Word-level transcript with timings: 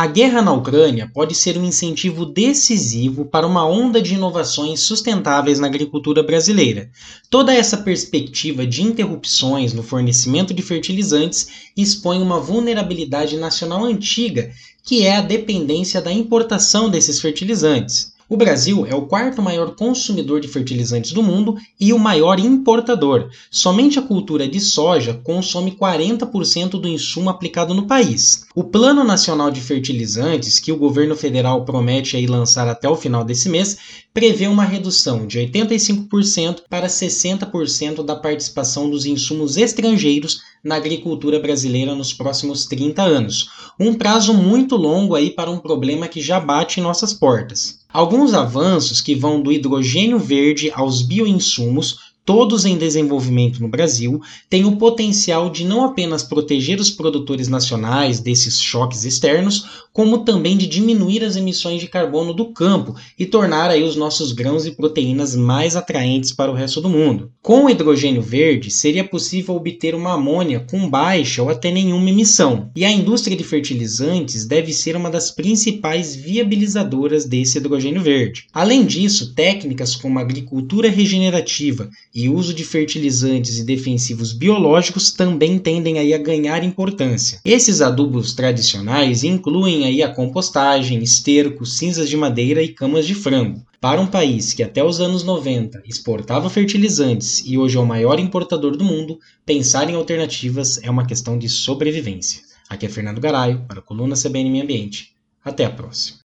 A 0.00 0.06
guerra 0.06 0.40
na 0.40 0.52
Ucrânia 0.52 1.10
pode 1.12 1.34
ser 1.34 1.58
um 1.58 1.64
incentivo 1.64 2.24
decisivo 2.24 3.24
para 3.24 3.44
uma 3.44 3.66
onda 3.66 4.00
de 4.00 4.14
inovações 4.14 4.78
sustentáveis 4.78 5.58
na 5.58 5.66
agricultura 5.66 6.22
brasileira. 6.22 6.88
Toda 7.28 7.52
essa 7.52 7.76
perspectiva 7.78 8.64
de 8.64 8.80
interrupções 8.80 9.72
no 9.72 9.82
fornecimento 9.82 10.54
de 10.54 10.62
fertilizantes 10.62 11.48
expõe 11.76 12.22
uma 12.22 12.38
vulnerabilidade 12.38 13.36
nacional 13.36 13.84
antiga, 13.84 14.52
que 14.84 15.04
é 15.04 15.16
a 15.16 15.20
dependência 15.20 16.00
da 16.00 16.12
importação 16.12 16.88
desses 16.88 17.20
fertilizantes. 17.20 18.12
O 18.30 18.36
Brasil 18.36 18.84
é 18.84 18.94
o 18.94 19.06
quarto 19.06 19.40
maior 19.40 19.74
consumidor 19.74 20.38
de 20.38 20.48
fertilizantes 20.48 21.12
do 21.12 21.22
mundo 21.22 21.56
e 21.80 21.94
o 21.94 21.98
maior 21.98 22.38
importador. 22.38 23.30
Somente 23.50 23.98
a 23.98 24.02
cultura 24.02 24.46
de 24.46 24.60
soja 24.60 25.14
consome 25.24 25.70
40% 25.70 26.72
do 26.72 26.86
insumo 26.86 27.30
aplicado 27.30 27.72
no 27.72 27.86
país. 27.86 28.44
O 28.54 28.62
Plano 28.62 29.02
Nacional 29.02 29.50
de 29.50 29.62
Fertilizantes, 29.62 30.60
que 30.60 30.70
o 30.70 30.76
governo 30.76 31.16
federal 31.16 31.64
promete 31.64 32.26
lançar 32.26 32.68
até 32.68 32.86
o 32.86 32.96
final 32.96 33.24
desse 33.24 33.48
mês, 33.48 33.78
prevê 34.12 34.46
uma 34.46 34.64
redução 34.64 35.26
de 35.26 35.38
85% 35.38 36.64
para 36.68 36.86
60% 36.86 38.04
da 38.04 38.14
participação 38.14 38.90
dos 38.90 39.06
insumos 39.06 39.56
estrangeiros 39.56 40.42
na 40.62 40.76
agricultura 40.76 41.38
brasileira 41.38 41.94
nos 41.94 42.12
próximos 42.12 42.66
30 42.66 43.02
anos. 43.02 43.50
Um 43.78 43.94
prazo 43.94 44.34
muito 44.34 44.76
longo 44.76 45.14
aí 45.14 45.30
para 45.30 45.50
um 45.50 45.58
problema 45.58 46.08
que 46.08 46.20
já 46.20 46.40
bate 46.40 46.80
em 46.80 46.82
nossas 46.82 47.12
portas. 47.12 47.80
Alguns 47.90 48.34
avanços 48.34 49.00
que 49.00 49.14
vão 49.14 49.40
do 49.40 49.50
hidrogênio 49.50 50.18
verde 50.18 50.70
aos 50.74 51.00
bioinsumos 51.00 52.07
todos 52.28 52.66
em 52.66 52.76
desenvolvimento 52.76 53.58
no 53.58 53.68
Brasil, 53.68 54.20
têm 54.50 54.66
o 54.66 54.76
potencial 54.76 55.48
de 55.48 55.64
não 55.64 55.82
apenas 55.82 56.22
proteger 56.22 56.78
os 56.78 56.90
produtores 56.90 57.48
nacionais 57.48 58.20
desses 58.20 58.60
choques 58.60 59.06
externos, 59.06 59.86
como 59.94 60.18
também 60.18 60.54
de 60.54 60.66
diminuir 60.66 61.24
as 61.24 61.36
emissões 61.36 61.80
de 61.80 61.88
carbono 61.88 62.34
do 62.34 62.52
campo 62.52 62.94
e 63.18 63.24
tornar 63.24 63.70
aí 63.70 63.82
os 63.82 63.96
nossos 63.96 64.30
grãos 64.30 64.66
e 64.66 64.72
proteínas 64.72 65.34
mais 65.34 65.74
atraentes 65.74 66.30
para 66.30 66.52
o 66.52 66.54
resto 66.54 66.82
do 66.82 66.90
mundo. 66.90 67.32
Com 67.40 67.64
o 67.64 67.70
hidrogênio 67.70 68.20
verde, 68.20 68.70
seria 68.70 69.02
possível 69.02 69.56
obter 69.56 69.94
uma 69.94 70.12
amônia 70.12 70.60
com 70.70 70.86
baixa 70.86 71.42
ou 71.42 71.48
até 71.48 71.70
nenhuma 71.70 72.10
emissão, 72.10 72.70
e 72.76 72.84
a 72.84 72.92
indústria 72.92 73.36
de 73.36 73.42
fertilizantes 73.42 74.44
deve 74.44 74.74
ser 74.74 74.94
uma 74.94 75.10
das 75.10 75.30
principais 75.30 76.14
viabilizadoras 76.14 77.24
desse 77.24 77.56
hidrogênio 77.56 78.02
verde. 78.02 78.44
Além 78.52 78.84
disso, 78.84 79.34
técnicas 79.34 79.96
como 79.96 80.18
agricultura 80.18 80.90
regenerativa 80.90 81.88
e 82.18 82.28
uso 82.28 82.52
de 82.52 82.64
fertilizantes 82.64 83.58
e 83.58 83.64
defensivos 83.64 84.32
biológicos 84.32 85.12
também 85.12 85.56
tendem 85.56 86.00
aí 86.00 86.12
a 86.12 86.18
ganhar 86.18 86.64
importância. 86.64 87.40
Esses 87.44 87.80
adubos 87.80 88.34
tradicionais 88.34 89.22
incluem 89.22 89.84
aí 89.84 90.02
a 90.02 90.12
compostagem, 90.12 91.00
esterco, 91.00 91.64
cinzas 91.64 92.08
de 92.08 92.16
madeira 92.16 92.60
e 92.60 92.70
camas 92.70 93.06
de 93.06 93.14
frango. 93.14 93.62
Para 93.80 94.00
um 94.00 94.06
país 94.08 94.52
que 94.52 94.64
até 94.64 94.82
os 94.82 95.00
anos 95.00 95.22
90 95.22 95.80
exportava 95.86 96.50
fertilizantes 96.50 97.40
e 97.46 97.56
hoje 97.56 97.76
é 97.76 97.80
o 97.80 97.86
maior 97.86 98.18
importador 98.18 98.76
do 98.76 98.84
mundo, 98.84 99.20
pensar 99.46 99.88
em 99.88 99.94
alternativas 99.94 100.80
é 100.82 100.90
uma 100.90 101.06
questão 101.06 101.38
de 101.38 101.48
sobrevivência. 101.48 102.42
Aqui 102.68 102.86
é 102.86 102.88
Fernando 102.88 103.20
Garaio, 103.20 103.64
para 103.68 103.78
a 103.78 103.82
coluna 103.82 104.16
CBN 104.16 104.50
Meio 104.50 104.64
Ambiente. 104.64 105.12
Até 105.44 105.64
a 105.64 105.70
próxima. 105.70 106.16